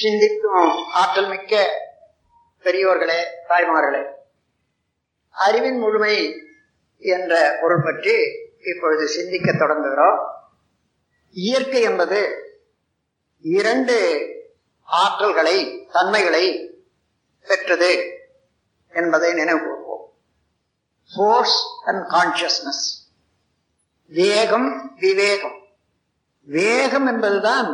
சிந்திக்கும் 0.00 0.92
ஆற்றல் 0.92 1.28
மிக்க 1.28 1.54
பெரியோர்களே 2.62 3.20
தாய்மார்களே 3.48 4.02
அறிவின் 5.30 5.78
முழுமை 5.78 6.16
என்ற 6.98 7.58
பொருள் 7.60 7.82
பற்றி 7.84 8.14
இப்பொழுது 8.74 9.08
சிந்திக்க 9.08 9.52
தொடங்குகிறோம். 9.52 10.20
இயற்கை 11.30 11.80
என்பது 11.82 12.20
இரண்டு 13.42 13.96
ஆற்றல்களை 14.88 15.86
தன்மைகளை 15.92 16.44
பெற்றது 17.48 17.92
என்பதை 18.88 19.32
நினைவு 19.32 19.60
கூறுவோம் 19.60 20.04
ஃபோர்ஸ் 21.14 21.58
அண்ட் 21.84 22.06
கான்சியஸ்னஸ் 22.06 22.84
வேகம் 24.06 24.94
விவேகம். 24.96 25.58
வேகம் 26.42 27.06
என்பதுதான் 27.06 27.70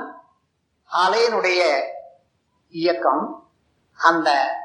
அலையினுடைய 0.90 1.94
இயக்கம் 2.68 3.50
அந்த 3.96 4.56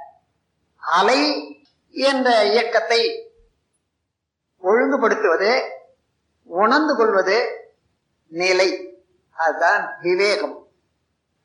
அலை 0.75 1.45
என்ற 1.89 2.45
இயக்கத்தை 2.45 3.33
ஒழுங்குபடுத்துவது 4.63 5.69
உணர்ந்து 6.43 6.95
கொள்வது 6.95 7.65
நிலை. 8.27 8.99
அதுதான் 9.31 9.97
விவேகம். 10.01 10.67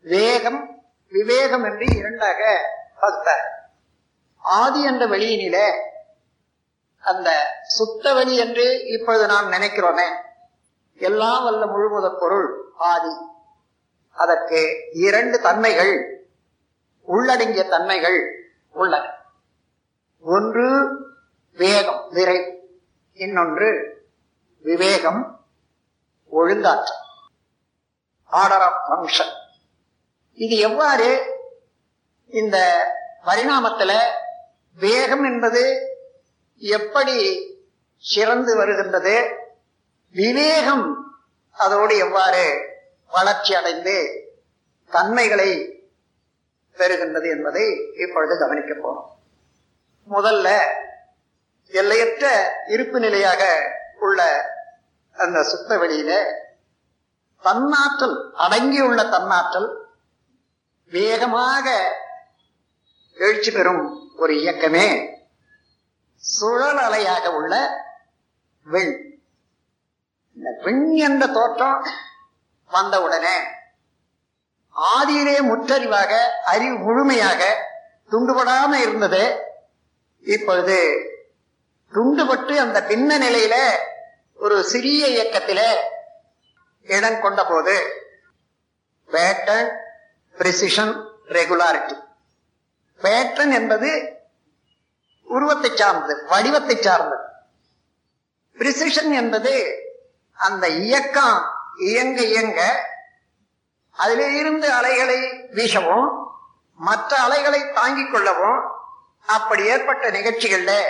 வேகம் 0.00 0.82
விவேகம் 1.10 1.64
என்று 1.64 1.86
இரண்டாக 1.96 2.70
பகுத்தார் 3.00 3.70
ஆதி 4.36 4.84
என்ற 4.84 5.06
வெளியினில 5.06 5.82
அந்த 6.98 7.60
சுத்த 7.62 8.14
வெளி 8.14 8.36
என்று 8.36 8.84
இப்பொழுது 8.86 9.26
நாம் 9.26 9.52
நினைக்கிறோமே. 9.52 10.06
எல்லாம் 10.94 11.44
வல்ல 11.44 11.64
முழுமுத 11.64 12.18
பொருள் 12.18 12.72
ஆதி. 12.76 13.16
அதற்கு 14.12 14.90
இரண்டு 14.92 15.40
தன்மைகள் 15.40 16.15
உள்ளடங்கிய 17.06 17.64
தன்மைகள் 17.64 18.18
உள்ளன. 18.70 19.14
ஒன்று 20.20 20.66
வேகம் 21.56 22.08
விரை. 22.10 22.38
இன்னொன்று 23.12 23.68
விவேகம் 24.62 25.46
ஒழுங்காற்றம் 26.28 27.04
ஆர்டர் 28.24 28.60
ஆஃப் 28.60 28.82
ஃபங்க்ஷன் 28.88 29.32
இது 30.34 30.56
எவ்வாறு 30.56 31.34
இந்த 32.26 32.86
பரிணாமத்தில் 33.24 34.12
வேகம் 34.74 35.24
என்பது 35.24 35.62
எப்படி 36.56 37.16
சிறந்து 37.96 38.56
வருகின்றது? 38.56 39.36
விவேகம் 40.10 41.14
அதோடு 41.52 41.96
எவ்வாறு 41.96 42.68
வளர்ச்சி 43.08 43.54
அடைந்து 43.54 43.94
தன்மைகளை 44.90 45.75
பெறுகின்றது 46.76 47.28
என்பதை 47.28 47.64
இப்பொழுது 47.96 48.38
கவனிக்க 48.38 48.72
போறோம். 48.74 49.04
முதல்ல 50.10 50.48
எல்லையற்ற 51.72 52.24
இருப்பு 52.66 53.00
நிலையாக 53.00 53.42
உள்ள 53.98 54.20
அந்த 55.16 55.42
சுத்த 55.42 55.76
வெளியில 55.76 56.12
தன்னாற்றல் 57.42 58.16
அடங்கியுள்ள 58.34 59.00
தன்னாற்றல் 59.08 59.68
வேகமாக 60.92 61.66
எழுச்சி 63.16 63.50
பெறும் 63.52 63.84
ஒரு 64.16 64.32
இயக்கமே 64.32 64.86
சுழல் 66.22 66.78
அலையாக 66.78 67.26
உள்ள 67.34 67.54
விண். 68.66 68.94
இந்த 70.36 70.48
விண் 70.62 70.94
என்ற 70.96 71.26
தோற்றம் 71.26 71.86
வந்தவுடனே 72.70 73.36
ஆதியிலே 74.76 75.36
முற்றறிவாக 75.42 76.12
அறிவு 76.44 76.76
முழுமையாக 76.76 77.42
துண்டுபடாம 78.10 78.72
இருந்தது. 78.72 79.22
இப்பொழுது 80.20 80.78
துண்டுபட்டு 81.92 82.54
அந்த 82.56 82.80
பின்ன 82.80 83.18
நிலையில 83.18 83.54
ஒரு 84.34 84.64
சிறிய 84.64 85.08
இயக்கத்தில 85.08 85.60
இடம் 86.82 87.20
கொண்ட 87.20 87.44
போது 87.44 87.76
பேட்டர்ன் 89.08 89.70
பிரிசிஷன் 90.36 90.92
ரெகுலாரிட்டி 91.28 91.96
பேட்டர்ன் 93.00 93.52
என்பது 93.52 93.90
உருவத்தை 95.22 95.70
சார்ந்தது 95.74 96.26
வடிவத்தை 96.26 96.76
சார்ந்தது. 96.80 97.24
பிரிசிஷன் 98.56 99.12
என்பது 99.12 99.54
அந்த 100.32 100.68
இயக்கம் 100.68 101.38
இயங்க 101.76 102.22
இயங்க 102.22 102.60
அதிலே 103.96 104.38
இருந்து 104.38 104.72
அலைகளை 104.72 105.18
வீசவும் 105.50 106.08
மற்ற 106.74 107.16
அலைகளை 107.16 107.72
தாங்கிக் 107.72 108.12
கொள்ளவும் 108.12 108.60
அப்படி 109.26 109.64
ஏற்பட்ட 109.64 110.10
நிகழ்ச்சிகள்ல 110.10 110.82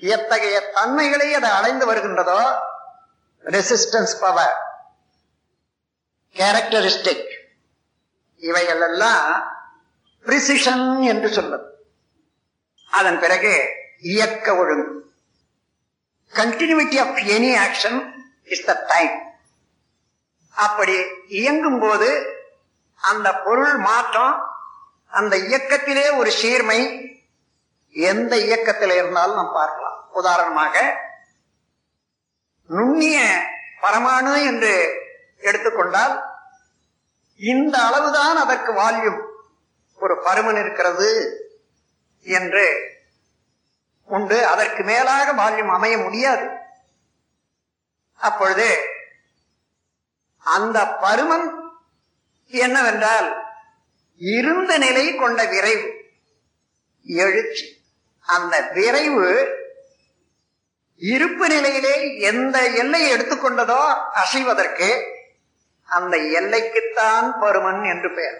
எத்தகைய 0.00 0.70
தன்மைகளை 0.74 1.34
அது 1.34 1.46
அடைந்து 1.46 1.92
வருகின்றதோ 1.92 2.58
ரெசிஸ்டன்ஸ் 3.44 4.20
பவர் 4.20 4.56
கேரக்டரிஸ்டிக் 6.34 7.28
இவைகள் 8.36 8.80
எல்லாம் 8.80 9.54
பிரிசிஷன் 10.24 11.00
என்று 11.00 11.28
சொல்வது. 11.28 11.66
அதன் 12.90 13.18
பிறகு 13.18 13.52
இயக்க 14.00 14.56
ஒழுங்கு. 14.56 15.10
Continuity 16.32 16.98
of 17.00 17.16
any 17.36 17.52
action 17.64 17.98
is 18.44 18.64
the 18.64 18.84
time 18.88 19.25
அப்படி 20.56 20.96
இயங்கும் 21.28 21.80
போது 21.80 22.08
அந்த 23.00 23.34
பொருள் 23.34 23.74
மாற்றம் 23.74 24.34
அந்த 25.08 25.36
இயக்கத்திலே 25.36 26.16
ஒரு 26.16 26.30
சீர்மை 26.30 26.80
எந்த 27.90 28.36
இயக்கத்தில் 28.36 28.90
இருந்தாலும் 28.90 29.34
நாம் 29.34 29.52
பார்க்கலாம். 29.52 30.12
உதாரணமாக 30.12 31.00
நுண்ணிய 32.68 33.42
பரமாணு 33.82 34.44
என்று 34.44 34.72
எடுத்துக்கொண்டால் 35.38 36.24
இந்த 37.36 37.78
அளவுதான் 37.78 38.36
அதற்கு 38.36 38.72
வால்யூம். 38.72 39.20
ஒரு 39.96 40.22
பருமன் 40.22 40.60
இருக்கிறது 40.60 41.10
என்று 42.22 42.66
உண்டு 44.04 44.46
அதற்கு 44.46 44.82
மேலாக 44.82 45.32
வால்யூம் 45.32 45.68
அமைய 45.68 45.98
முடியாது. 45.98 46.48
அப்பொழுது 48.16 48.68
அந்த 50.46 50.78
பருமன் 51.00 51.46
என்னவென்றால் 52.44 53.28
இருந்த 54.16 54.78
நிலை 54.78 55.14
கொண்ட 55.14 55.44
விரைவு. 55.44 55.88
எழுச்சி. 57.04 57.82
அந்த 58.26 58.60
விரைவு 58.60 59.30
இருப்பு 60.96 61.48
நிலையிலே 61.48 62.18
எந்த 62.18 62.70
எல்லையை 62.70 63.12
எடுத்துக்கொண்டதோ 63.12 63.80
அசைவதற்கு 64.14 64.88
அந்த 65.86 66.16
எல்லைக்குத்தான் 66.16 67.32
பருமன் 67.40 67.82
என்று 67.88 68.14
பெயர். 68.14 68.38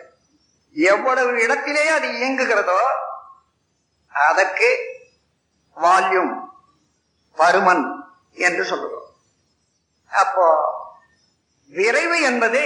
எவ்வளவு 0.72 1.42
இடத்திலே 1.42 1.88
அது 1.88 2.08
இயங்குகிறதோ 2.08 2.80
அதற்கு 4.08 4.68
வால்யூம் 5.76 6.34
பருமன் 7.36 7.84
என்று 8.32 8.64
சொல்லுவோம் 8.64 9.08
அப்போ 10.10 10.74
விரைவு 11.72 12.20
என்பது 12.20 12.62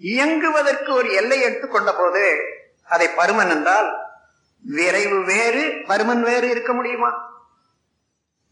இயங்குவதற்கு 0.00 0.88
ஒரு 0.88 1.12
எல்லை 1.12 1.40
எடுத்துக்கொண்ட 1.40 1.92
போது 1.92 2.24
அதை 2.84 3.08
பருமன் 3.08 3.50
என்றால் 3.50 3.88
விரைவு 4.64 5.24
வேறு 5.24 5.84
பருமன் 5.86 6.22
வேறு 6.22 6.48
இருக்க 6.48 6.72
முடியுமா? 6.72 7.10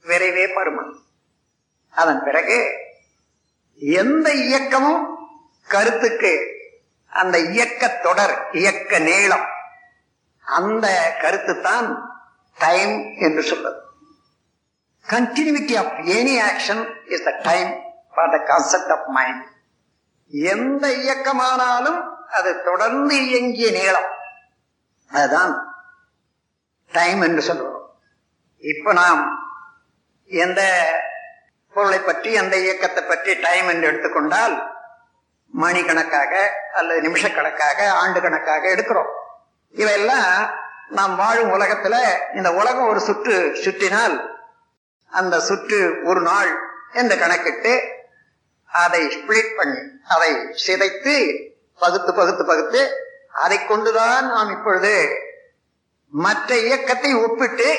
விரைவே 0.04 0.54
பருமன். 0.54 0.92
அதன் 1.90 2.22
பிறகு 2.22 2.58
எந்த 3.76 4.32
இயக்கமும் 4.32 5.02
கருத்துக்கு 5.68 6.32
அந்த 7.12 7.38
இயக்க 7.38 7.88
தொடர் 7.88 8.48
இயக்க 8.52 8.98
நீளம் 8.98 9.46
அந்த 10.44 11.14
கருத்து 11.20 11.60
தான் 11.60 11.88
டைம் 12.58 13.14
என்று 13.16 13.42
சொல்றது 13.42 13.80
continuity 15.04 15.76
of 15.76 15.94
any 16.04 16.36
action 16.42 16.82
is 17.04 17.22
the 17.22 17.30
time 17.42 17.70
for 18.10 18.30
the 18.30 18.38
concept 18.44 18.92
of 18.92 19.08
mind 19.08 19.44
எந்த 20.28 20.88
இயக்கமானாலும் 20.88 22.12
அது 22.26 22.62
தொடர்ந்து 22.62 23.26
இயங்கிய 23.26 23.70
நீளம். 23.70 24.10
அதுதான் 25.10 25.76
டைம் 26.92 27.20
என்று 27.20 27.54
சொல்றோம். 27.54 27.82
இப்ப 28.58 28.92
நாம் 28.92 29.38
எந்த 30.26 30.92
பொருளை 31.72 31.98
பற்றி 31.98 32.32
எந்த 32.32 32.56
இயக்கத்தை 32.56 33.04
பற்றி 33.04 33.34
டைம் 33.34 33.68
என்று 33.68 33.86
எடுத்துக்கொண்டால் 33.86 34.72
மணி 35.46 35.84
கணக்காக 35.84 36.52
அல்லது 36.74 37.00
நிமிஷ 37.00 37.30
கணக்காக 37.30 37.92
ஆண்டு 37.92 38.20
கணக்காக 38.20 38.68
எடுக்கிறோம். 38.68 39.10
இவையெல்லாம் 39.70 40.50
நாம் 40.88 41.16
வாழும் 41.16 41.50
உலகத்துல 41.50 41.96
இந்த 42.34 42.52
உலகம் 42.52 42.88
ஒரு 42.88 43.00
சுற்று 43.00 43.34
சுற்றினால் 43.64 44.32
அந்த 45.06 45.40
சுற்று 45.40 46.00
ஒரு 46.04 46.20
நாள் 46.20 46.58
என்று 46.92 47.18
கணக்கிட்டு 47.18 47.93
அதை 48.74 49.02
ஸ்பிளிட் 49.16 49.52
பண்ணி 49.56 49.80
அதை 50.08 50.30
சிதைத்து 50.66 51.14
பகுத்து 51.80 52.12
பகுத்து 52.14 52.44
பகுத்து 52.44 52.82
அதை 53.42 53.58
கொண்டுதான் 53.62 54.26
நாம் 54.26 54.50
இப்பொழுது 54.50 54.94
மற்ற 56.12 56.56
இயக்கத்தை 56.60 57.10
ஒப்பிட்டு 57.22 57.70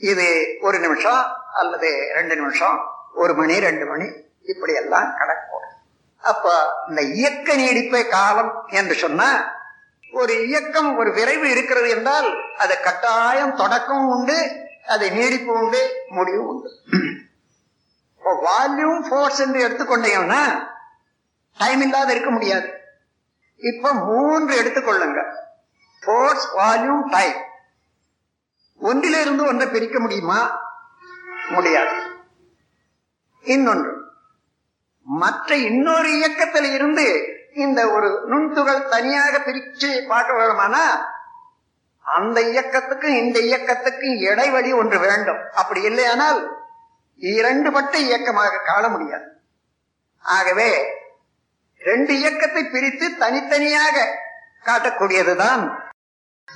இது 0.00 0.26
ஒரு 0.60 0.78
நிமிஷம் 0.78 1.22
அல்லது 1.52 1.90
ரெண்டு 2.12 2.34
நிமிஷம் 2.36 2.76
ஒரு 3.14 3.34
மணி 3.34 3.54
ரெண்டு 3.58 3.84
மணி 3.86 4.08
இப்படி 4.44 4.72
எல்லாம் 4.74 5.10
கணக்கு 5.18 5.44
அப்ப 6.24 6.46
இந்த 6.88 7.02
இயக்க 7.16 7.48
நீடிப்பை 7.54 8.02
காலம் 8.08 8.52
என்று 8.70 8.94
சொன்னா 8.94 9.28
ஒரு 10.12 10.34
இயக்கம் 10.46 10.90
ஒரு 10.98 11.10
விரைவு 11.12 11.46
இருக்கிறது 11.50 11.88
என்றால் 11.88 12.28
அது 12.56 12.74
கட்டாயம் 12.80 13.54
தொடக்கம் 13.54 14.06
உண்டு 14.08 14.36
அதை 14.86 15.08
நீடிப்பு 15.10 15.52
உண்டு 15.52 15.80
முடிவு 16.08 16.42
உண்டு. 16.46 16.68
வால்யூம் 18.30 19.08
ஃபோர்ஸ் 19.08 19.40
என்று 19.40 19.68
எடுத்துக்கொண்டீங்கன்னா 19.68 20.68
டைம் 21.58 21.80
இல்லாத 21.80 22.12
இருக்க 22.12 22.30
முடியாது. 22.30 22.80
இப்ப 23.56 23.92
மூன்று 23.92 24.62
எடுத்துக்கொள்ளுங்க. 24.62 25.34
ஃபோர்ஸ் 26.00 26.56
வால்யூம் 26.56 27.10
டைம் 27.10 27.34
ஒன்றிலிருந்து 28.78 29.46
ஒன்றை 29.46 29.68
பிரிக்க 29.68 30.00
முடியுமா? 30.00 30.58
முடியாது. 31.48 32.10
இன்னொன்று 33.40 34.04
மற்ற 35.02 35.56
இன்னொரு 35.56 36.16
இயக்கத்தில் 36.16 36.72
இருந்து 36.72 37.34
இந்த 37.54 37.90
ஒரு 37.90 38.26
நுண்துகள் 38.30 38.88
தனியாக 38.88 39.38
பிரிச்சு 39.38 40.06
பார்க்க 40.06 40.32
வேணுமானா 40.32 41.14
அந்த 42.00 42.40
இயக்கத்துக்கும் 42.40 43.16
இந்த 43.16 43.40
இயக்கத்துக்கும் 43.40 44.20
இடைவெளி 44.20 44.72
ஒன்று 44.72 44.98
வேண்டும். 44.98 45.38
அப்படி 45.54 45.82
இல்லையானால் 45.82 46.55
இரண்டு 47.18 47.72
பட்ட 47.72 47.98
இயக்கமாக 47.98 48.62
காண 48.70 48.88
முடியாது. 48.88 49.28
ஆகவே 50.24 50.70
ரெண்டு 51.80 52.12
இயக்கத்தை 52.18 52.64
பிரித்து 52.64 53.16
தனித்தனியாக 53.16 54.06
காட்டக்கூடியதுதான் 54.64 55.62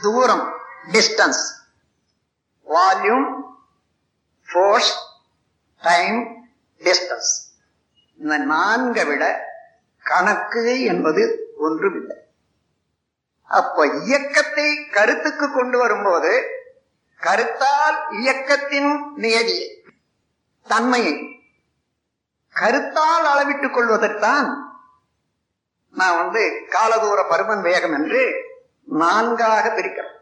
தூரம் 0.03 0.47
distance 0.93 1.43
volume 2.67 3.29
force 4.49 4.93
time 5.83 6.19
distance 6.83 7.33
இந்த 8.21 8.39
நான்கை 8.39 9.07
விட 9.07 9.25
கணக்கு 10.05 10.85
என்பது 10.85 11.23
ஒன்றுமில்லை. 11.59 12.17
அப்ப 13.45 13.87
இயக்கத்தை 13.87 14.69
கருத்துக்கு 14.91 15.47
கொண்டு 15.51 15.79
வரும்போது 15.79 16.33
கருத்தால் 17.21 17.99
இயக்கத்தின் 18.21 18.91
நியதியை 19.15 19.69
தன்மையை 20.67 21.15
கருத்தால் 22.55 23.27
அளவிட்டுக் 23.33 23.75
கொள்வதற்கான் 23.75 24.69
நான் 25.91 26.17
வந்து 26.17 26.67
காலதூர 26.71 27.21
பருமன் 27.29 27.61
வேகம் 27.61 27.93
என்று 27.93 28.45
நான்காக 28.85 29.69
பிரிக்கிறேன். 29.69 30.17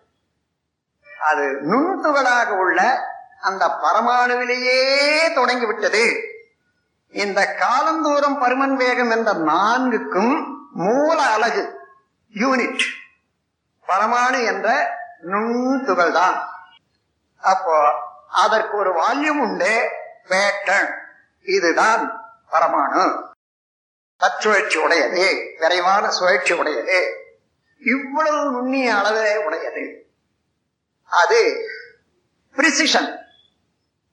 அது 1.20 1.43
நுண்துகளாக 1.43 2.49
உள்ள 2.49 3.08
அந்த 3.40 3.67
பரமாணுவிலேயே 3.67 5.35
தொடங்கிவிட்டது. 5.35 6.20
இந்த 7.08 7.56
காலந்தூரம் 7.58 8.38
பருமன் 8.41 8.76
வேகம் 8.76 9.11
என்ற 9.11 9.32
நான்குக்கும் 9.32 10.46
மூல 10.73 11.23
அலகு 11.23 11.79
யூனிட் 12.34 12.82
பரமாணு 13.87 14.44
என்ற 14.44 14.96
நுண்துகள் 15.23 16.12
தான் 16.12 16.49
அப்போ 17.41 17.76
அதற்கு 18.29 18.76
ஒரு 18.76 18.93
வால்யூம் 18.93 19.41
உண்டு. 19.41 19.88
பேட்டர்ன் 20.28 20.94
இதுதான் 21.42 22.22
பரமாணு. 22.52 23.26
தற்சுழற்சி 24.16 24.78
உடையது 24.78 25.54
விரைவான 25.58 26.10
சுழற்சி 26.10 26.54
உடையது. 26.54 27.16
இவ்வளவு 27.80 28.50
நுண்ணிய 28.50 28.94
அளவே 28.94 29.44
உடையது. 29.44 30.06
அது 31.04 31.69
பிரிசிஷன் 32.52 33.19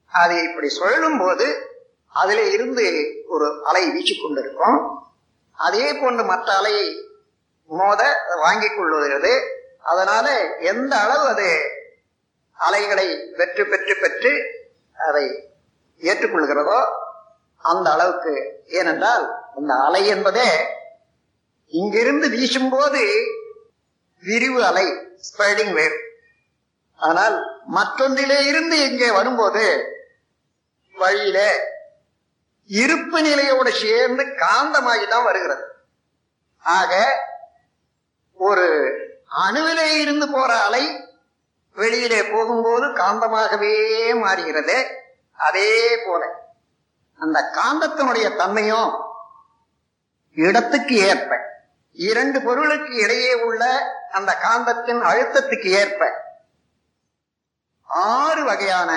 அது 0.05 0.43
இப்படி 0.43 0.69
சுழலும் 0.69 1.19
போது 1.19 1.69
அதில் 2.07 2.51
இருந்து 2.51 3.15
ஒரு 3.27 3.61
அலை 3.65 3.91
வீச்சு 3.91 4.15
கொண்டிருக்கும். 4.21 5.07
அதே 5.51 5.93
போன்று 5.93 6.23
மற்ற 6.23 6.53
அலை 6.53 7.07
மோத 7.67 8.17
வாங்கிக் 8.35 8.79
கொள்ளுகிறது. 8.79 9.49
அதனால 9.83 10.55
எந்த 10.57 10.95
அளவு 10.95 11.27
அது 11.27 11.69
அலைகளை 12.53 13.33
பெற்று 13.37 13.65
பெற்று 13.65 13.97
பெற்று 14.01 14.31
அதை 15.07 15.49
ஏற்றுக்கொள்கிறதோ 15.99 16.79
அந்த 17.57 17.91
அளவுக்கு. 17.91 18.63
ஏனென்றால் 18.67 19.25
இந்த 19.57 19.73
அலை 19.73 20.07
என்பதே 20.07 20.49
இங்கிருந்து 21.67 22.29
வீசும்போது 22.29 23.03
விரிவு 24.23 24.65
அலை 24.65 24.85
ஸ்ப்ரெடிங் 25.27 25.73
வேவ் 25.73 25.97
ஆனால் 26.95 27.35
மற்றொன்றிலே 27.67 28.45
இருந்து 28.45 28.89
இங்கே 28.89 29.11
வரும்போது 29.11 29.63
வழியில 30.95 31.39
இருப்பு 32.65 33.21
நிலையோடு 33.21 33.71
சேர்ந்து 33.71 34.23
காந்தமாகி 34.23 35.07
தான் 35.07 35.23
வருகிறது. 35.23 35.65
ஆக 36.59 36.93
ஒரு 38.37 38.67
அணுவிலே 39.47 39.99
இருந்து 40.01 40.31
போற 40.31 40.51
அலை 40.61 40.83
வெளியிலே 41.75 42.21
போகும்போது 42.23 42.85
காந்தமாகவே 42.87 43.73
மாறுகிறது. 44.19 45.03
அதே 45.39 45.71
போல 46.05 46.23
அந்த 47.19 47.39
காந்தத்தினுடைய 47.55 48.27
தன்மையும் 48.35 48.91
இடத்துக்கு 50.37 50.95
ஏற்ப 51.09 51.33
இரண்டு 51.97 52.37
பொருளுக்கு 52.41 52.93
இடையே 52.95 53.33
உள்ள 53.43 53.63
அந்த 54.11 54.31
காந்தத்தின் 54.43 55.01
அழுத்தத்துக்கு 55.01 55.69
ஏற்ப 55.81 56.01
ஆறு 58.09 58.41
வகையான 58.43 58.91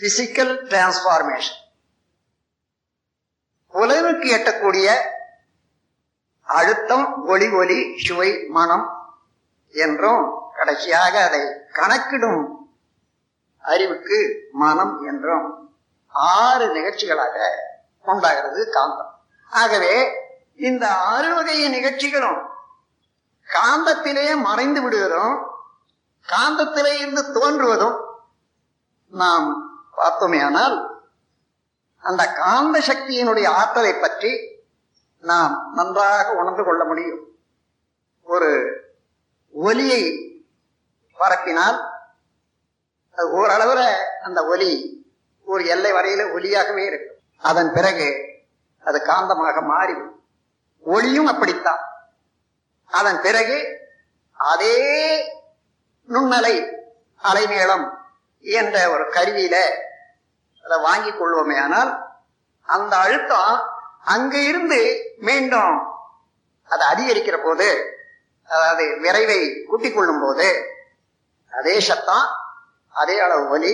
பிசிக்கல் 0.00 0.54
டிரான்ஸ்பார்மேஷன் 0.68 1.58
உலகுக்கு 3.74 4.28
எட்டக்கூடிய 4.34 4.88
அழுத்தம் 6.46 7.06
ஒளி 7.26 7.48
ஒலி 7.52 7.80
சுவை 7.98 8.30
மனம் 8.48 8.86
என்றும் 9.74 10.22
கடைசியாக 10.52 11.14
அதை 11.24 11.42
கணக்கிடும் 11.72 12.42
அறிவுக்கு 13.72 14.18
மனம் 14.52 14.94
என்றும் 15.06 15.48
ஆறு 16.12 16.66
நிகழ்ச்சிகளாக 16.74 17.36
உண்டாகிறது 18.02 18.60
காந்தம். 18.72 19.12
ஆகவே 19.52 19.94
இந்த 20.68 20.84
ஆறு 21.12 21.28
வகையின் 21.34 21.74
நிகழ்ச்சிகளும் 21.74 22.40
காந்தத்திலே 23.48 24.26
மறைந்து 24.40 24.80
விடுவதும் 24.82 25.36
காந்தத்திலே 26.26 26.92
இருந்து 27.00 27.22
தோன்றுவதும் 27.32 27.96
நாம் 29.12 29.46
பார்த்தோமேனால் 29.96 30.76
அந்த 32.02 32.22
காந்த 32.32 32.76
சக்தியினுடைய 32.86 33.46
ஆற்றலை 33.60 33.94
பற்றி 33.94 34.32
நாம் 35.24 35.54
நன்றாக 35.74 36.26
உணர்ந்து 36.32 36.64
கொள்ள 36.64 36.82
முடியும். 36.84 37.22
ஒரு 38.34 38.50
ஒலியை 39.52 40.02
பரப்பினால் 41.18 41.78
அது 43.18 43.28
ஓரளவுல 43.38 43.82
அந்த 44.22 44.44
ஒலி 44.44 44.70
ஒரு 45.46 45.66
எல்லை 45.66 45.92
வரையில 45.92 46.22
ஒலியாகவே 46.32 46.84
இருக்கும் 46.86 47.14
அதன் 47.42 47.72
பிறகு 47.72 48.08
அது 48.84 48.98
காந்தமாக 49.06 49.60
மாறிவிடும். 49.62 50.14
ஒளியும் 50.86 51.26
அப்படித்தான். 51.26 51.82
அதன் 52.90 53.20
பிறகு 53.20 53.56
அதே 54.38 54.76
நுண்ணலை 56.08 56.54
அலைநீளம் 57.22 57.86
என்ற 58.44 58.76
ஒரு 58.90 59.04
கருவியில 59.12 59.56
அதை 60.64 60.78
வாங்கிக் 60.80 61.18
கொள்வோமே 61.20 61.56
ஆனால் 61.62 61.90
அந்த 62.68 62.96
அழுத்தம் 62.96 63.54
அங்க 64.04 64.34
இருந்து 64.40 64.80
மீண்டும் 65.18 65.74
அது 66.70 66.84
அதிகரிக்கிற 66.84 67.42
போது 67.42 67.68
அதாவது 68.48 68.84
விரைவை 69.00 69.40
கூட்டிக் 69.64 69.94
கொள்ளும் 69.94 70.20
போது 70.20 70.48
அதே 71.52 71.80
சத்தம் 71.80 72.26
அதே 73.00 73.16
அளவு 73.18 73.44
ஒலி 73.48 73.72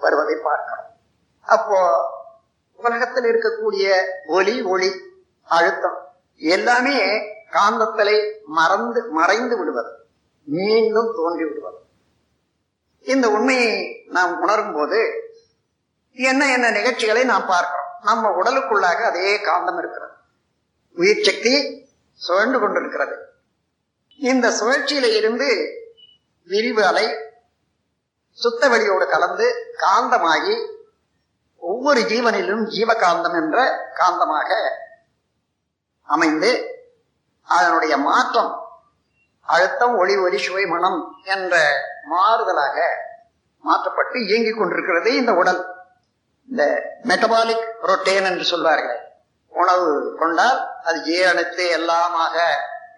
வருவதை 0.00 0.36
பார்க்கணும் 0.42 0.90
அப்போ 1.46 1.78
உலகத்தில் 2.78 3.28
இருக்கக்கூடிய 3.30 3.86
ஒலி 4.26 4.56
ஒளி 4.62 4.90
அழுத்தம் 5.48 5.98
எல்லாமே 6.40 6.98
காந்தத்தலை 7.50 8.16
மறந்து 8.58 9.00
மறைந்து 9.10 9.54
விடுவது 9.58 9.92
மீண்டும் 10.48 11.10
தோன்றி 11.16 11.44
விடுவது. 11.44 11.78
இந்த 13.06 13.26
உண்மையை 13.30 13.72
நாம் 14.08 14.32
உணரும் 14.40 14.74
போது 14.74 15.00
என்ன 16.18 16.42
என்ன 16.52 16.66
நிகழ்ச்சிகளை 16.70 17.22
நாம் 17.24 17.46
பார்க்கிறோம். 17.46 17.90
நம்ம 18.02 18.30
உடலுக்குள்ளாக 18.40 19.00
அதே 19.10 19.30
காந்தம் 19.38 19.78
இருக்கிறது. 19.78 20.14
உயிர் 20.96 21.24
சக்தி 21.24 21.54
சுழண்டு 22.20 22.58
கொண்டிருக்கிறது. 22.60 23.16
இந்த 24.20 24.46
சுழற்சியில 24.60 25.08
இருந்து 25.16 25.48
விரிவு 26.50 26.82
அலை 26.84 27.06
சுத்த 28.38 28.68
வெளியோடு 28.68 29.06
கலந்து 29.08 29.46
காந்தமாகி 29.78 30.54
ஒவ்வொரு 31.62 32.00
ஜீவனிலும் 32.00 32.64
ஜீவகாந்தம் 32.74 33.36
என்ற 33.42 33.58
காந்தமாக 33.96 34.50
அமைந்து 36.02 36.50
அதனுடைய 37.48 37.96
மாற்றம் 37.96 38.52
அழுத்தம் 39.40 39.96
ஒளி 39.96 40.16
ஒலி 40.16 40.38
சுவை 40.38 40.66
மனம் 40.66 41.18
என்ற 41.24 41.54
மாறுதலாக 42.10 42.76
மாற்றப்பட்டு 43.64 44.26
இயங்கிக் 44.26 44.58
கொண்டிருக்கிறது 44.58 45.14
இந்த 45.14 45.32
உடல். 45.34 45.60
இந்த 46.48 46.64
மெட்டபாலிக் 47.04 47.64
ரொட்டேன் 47.82 48.28
என்று 48.30 48.44
சொல்வார்கள். 48.44 49.00
உணவு 49.52 50.16
கொண்டால் 50.18 50.58
அது 50.82 50.98
ஜீரணித்து 51.00 51.64
எல்லாமாக 51.78 52.36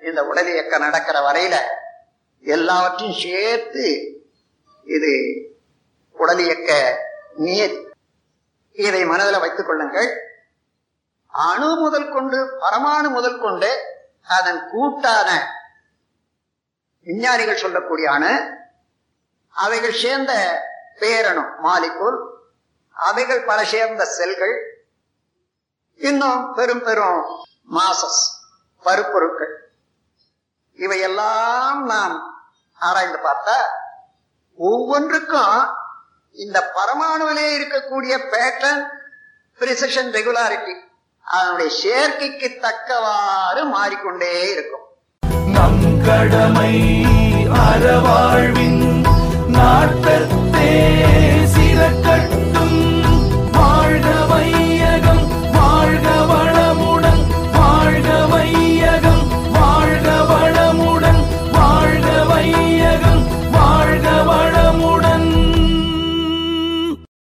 இந்த 0.01 0.21
உடல் 0.25 0.51
இயக்கம் 0.53 0.81
நடக்கிற 0.81 1.19
வரையில 1.21 1.57
எல்லாவற்றையும் 2.45 3.19
சேர்த்து 3.19 3.87
இது 4.95 5.11
உடல் 6.13 6.43
இயக்க 6.45 6.71
நீர் 7.37 7.77
இதை 8.77 9.03
மனதில் 9.05 9.43
வைத்துக் 9.43 9.69
கொள்ளுங்கள். 9.69 10.09
அணு 11.33 11.69
முதல் 11.83 12.13
கொண்டு 12.13 12.39
பரமாணு 12.63 13.09
முதல் 13.09 13.41
கொண்டு 13.41 13.71
அதன் 14.37 14.61
கூட்டான 14.73 15.29
விஞ்ஞானிகள் 17.07 17.63
சொல்லக்கூடிய 17.65 18.07
அணு 18.11 18.33
அவைகள் 19.55 20.01
சேர்ந்த 20.03 20.33
பேரணு 20.99 21.43
மாலிகூல் 21.67 22.19
அவைகள் 22.95 23.45
பல 23.45 23.59
சேர்ந்த 23.65 24.05
செல்கள் 24.19 24.57
இன்னும் 26.01 26.43
பெரும் 26.55 26.83
பெரும் 26.83 27.23
மாசஸ் 27.77 28.23
பருப்பொருட்கள். 28.85 29.55
இவையெல்லாம் 30.79 31.81
நாம் 31.85 32.17
ஆராய்ந்து 32.81 33.19
பார்த்தா 33.19 33.57
ஒவ்வொன்றுக்கும் 34.61 35.59
இந்த 36.37 36.59
பரமாணுவிலே 36.77 37.47
இருக்கக்கூடிய 37.57 38.15
பேட்டர்ன் 38.33 38.83
பிரிசிஷன் 39.61 40.11
ரெகுலாரிட்டி 40.13 40.75
அதனுடைய 41.27 41.71
சேர்க்கைக்கு 41.83 42.49
தக்கவாறு 42.61 43.63
மாறிக்கொண்டே 43.65 44.53
இருக்கும். 44.53 44.87
நம் 45.47 45.83
கடமை 46.05 46.75
அறவாழ்வின் 47.65 48.83
நாட்டத்தே 49.49 50.71